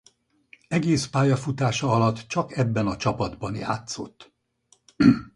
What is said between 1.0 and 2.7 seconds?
pályafutása alatt csak